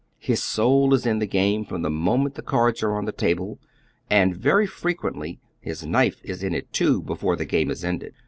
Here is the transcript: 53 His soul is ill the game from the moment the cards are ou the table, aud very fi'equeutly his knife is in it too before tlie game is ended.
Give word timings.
53 0.17 0.33
His 0.33 0.41
soul 0.43 0.93
is 0.95 1.05
ill 1.05 1.19
the 1.19 1.27
game 1.27 1.63
from 1.63 1.83
the 1.83 1.89
moment 1.91 2.33
the 2.33 2.41
cards 2.41 2.81
are 2.81 2.89
ou 2.99 3.05
the 3.05 3.11
table, 3.11 3.59
aud 4.09 4.35
very 4.35 4.65
fi'equeutly 4.65 5.37
his 5.59 5.85
knife 5.85 6.19
is 6.23 6.41
in 6.41 6.55
it 6.55 6.73
too 6.73 7.03
before 7.03 7.37
tlie 7.37 7.47
game 7.47 7.69
is 7.69 7.85
ended. 7.85 8.15